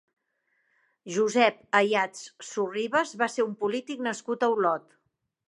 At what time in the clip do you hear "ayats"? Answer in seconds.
1.81-2.23